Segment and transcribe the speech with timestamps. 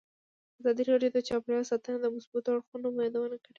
[0.59, 3.49] ازادي راډیو د چاپیریال ساتنه د مثبتو اړخونو یادونه کړې.